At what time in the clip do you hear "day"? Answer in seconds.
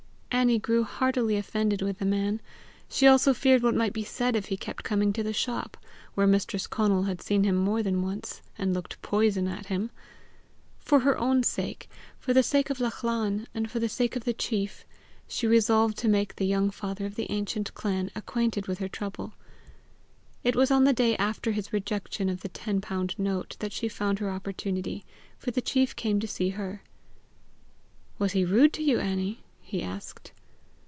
20.93-21.15